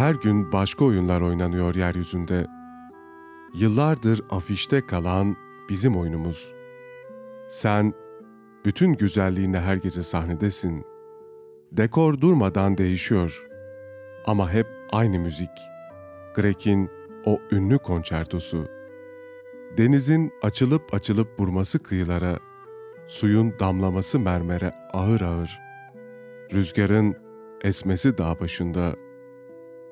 Her 0.00 0.14
gün 0.14 0.52
başka 0.52 0.84
oyunlar 0.84 1.20
oynanıyor 1.20 1.74
yeryüzünde. 1.74 2.46
Yıllardır 3.54 4.22
afişte 4.30 4.86
kalan 4.86 5.36
bizim 5.68 5.96
oyunumuz. 5.96 6.54
Sen 7.48 7.94
bütün 8.64 8.94
güzelliğinde 8.94 9.60
her 9.60 9.76
gece 9.76 10.02
sahnedesin. 10.02 10.84
Dekor 11.72 12.20
durmadan 12.20 12.78
değişiyor. 12.78 13.46
Ama 14.26 14.52
hep 14.52 14.66
aynı 14.92 15.18
müzik. 15.18 15.50
Grek'in 16.34 16.90
o 17.24 17.40
ünlü 17.52 17.78
konçertosu. 17.78 18.68
Denizin 19.78 20.32
açılıp 20.42 20.94
açılıp 20.94 21.40
vurması 21.40 21.78
kıyılara, 21.78 22.38
suyun 23.06 23.58
damlaması 23.58 24.18
mermere 24.18 24.72
ağır 24.92 25.20
ağır. 25.20 25.60
Rüzgarın 26.52 27.16
esmesi 27.64 28.18
dağ 28.18 28.40
başında, 28.40 28.94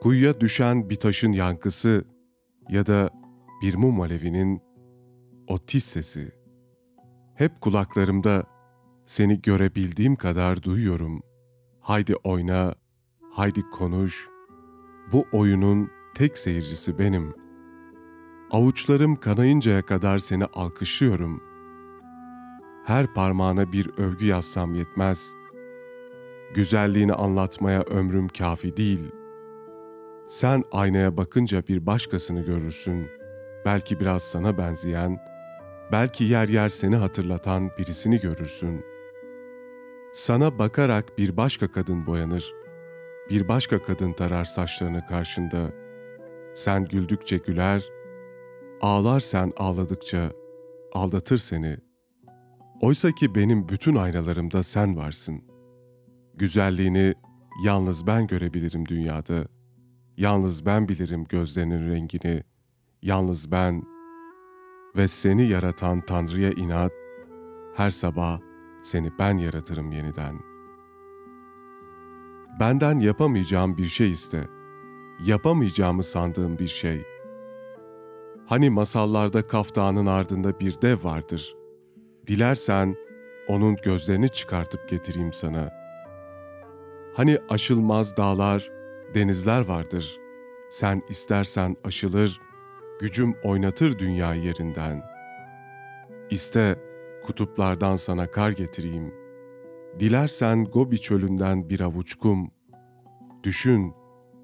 kuyuya 0.00 0.40
düşen 0.40 0.90
bir 0.90 0.96
taşın 0.96 1.32
yankısı 1.32 2.04
ya 2.68 2.86
da 2.86 3.10
bir 3.62 3.74
mum 3.74 4.00
alevinin 4.00 4.62
o 5.48 5.58
tiz 5.58 5.84
sesi. 5.84 6.28
Hep 7.34 7.60
kulaklarımda 7.60 8.44
seni 9.06 9.42
görebildiğim 9.42 10.16
kadar 10.16 10.62
duyuyorum. 10.62 11.22
Haydi 11.80 12.14
oyna, 12.24 12.74
haydi 13.32 13.62
konuş. 13.70 14.28
Bu 15.12 15.26
oyunun 15.32 15.90
tek 16.14 16.38
seyircisi 16.38 16.98
benim. 16.98 17.34
Avuçlarım 18.50 19.16
kanayıncaya 19.16 19.82
kadar 19.82 20.18
seni 20.18 20.44
alkışlıyorum. 20.44 21.42
Her 22.84 23.14
parmağına 23.14 23.72
bir 23.72 23.90
övgü 23.96 24.26
yazsam 24.26 24.74
yetmez. 24.74 25.34
Güzelliğini 26.54 27.12
anlatmaya 27.12 27.82
ömrüm 27.82 28.28
kafi 28.28 28.76
değil. 28.76 29.17
Sen 30.28 30.64
aynaya 30.72 31.16
bakınca 31.16 31.62
bir 31.68 31.86
başkasını 31.86 32.40
görürsün. 32.40 33.06
Belki 33.64 34.00
biraz 34.00 34.22
sana 34.22 34.58
benzeyen, 34.58 35.18
belki 35.92 36.24
yer 36.24 36.48
yer 36.48 36.68
seni 36.68 36.96
hatırlatan 36.96 37.70
birisini 37.78 38.20
görürsün. 38.20 38.84
Sana 40.12 40.58
bakarak 40.58 41.18
bir 41.18 41.36
başka 41.36 41.72
kadın 41.72 42.06
boyanır. 42.06 42.54
Bir 43.30 43.48
başka 43.48 43.82
kadın 43.82 44.12
tarar 44.12 44.44
saçlarını 44.44 45.06
karşında. 45.06 45.72
Sen 46.54 46.84
güldükçe 46.84 47.36
güler, 47.36 47.84
ağlar 48.80 49.20
sen 49.20 49.52
ağladıkça 49.56 50.32
aldatır 50.92 51.38
seni. 51.38 51.76
Oysa 52.80 53.12
ki 53.12 53.34
benim 53.34 53.68
bütün 53.68 53.96
aynalarımda 53.96 54.62
sen 54.62 54.96
varsın. 54.96 55.42
Güzelliğini 56.34 57.14
yalnız 57.64 58.06
ben 58.06 58.26
görebilirim 58.26 58.86
dünyada. 58.86 59.57
Yalnız 60.18 60.66
ben 60.66 60.88
bilirim 60.88 61.24
gözlerinin 61.24 61.90
rengini. 61.90 62.42
Yalnız 63.02 63.52
ben 63.52 63.82
ve 64.96 65.08
seni 65.08 65.48
yaratan 65.48 66.00
Tanrı'ya 66.00 66.50
inat, 66.50 66.92
her 67.76 67.90
sabah 67.90 68.40
seni 68.82 69.18
ben 69.18 69.36
yaratırım 69.36 69.92
yeniden. 69.92 70.34
Benden 72.60 72.98
yapamayacağım 72.98 73.76
bir 73.76 73.86
şey 73.86 74.10
iste. 74.10 74.48
Yapamayacağımı 75.26 76.02
sandığım 76.02 76.58
bir 76.58 76.68
şey. 76.68 77.02
Hani 78.46 78.70
masallarda 78.70 79.46
kaftanın 79.46 80.06
ardında 80.06 80.60
bir 80.60 80.80
dev 80.82 81.04
vardır. 81.04 81.56
Dilersen 82.26 82.96
onun 83.48 83.76
gözlerini 83.76 84.28
çıkartıp 84.28 84.88
getireyim 84.88 85.32
sana. 85.32 85.70
Hani 87.16 87.38
aşılmaz 87.48 88.16
dağlar, 88.16 88.77
denizler 89.14 89.68
vardır. 89.68 90.20
Sen 90.70 91.02
istersen 91.08 91.76
aşılır, 91.84 92.40
gücüm 93.00 93.34
oynatır 93.44 93.98
dünya 93.98 94.34
yerinden. 94.34 95.02
İste 96.30 96.78
kutuplardan 97.26 97.96
sana 97.96 98.30
kar 98.30 98.50
getireyim. 98.50 99.14
Dilersen 100.00 100.64
Gobi 100.64 101.00
çölünden 101.00 101.70
bir 101.70 101.80
avuç 101.80 102.14
kum. 102.14 102.50
Düşün, 103.42 103.94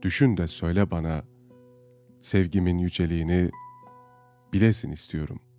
düşün 0.02 0.36
de 0.36 0.46
söyle 0.46 0.90
bana. 0.90 1.22
Sevgimin 2.18 2.78
yüceliğini 2.78 3.50
bilesin 4.52 4.92
istiyorum.'' 4.92 5.53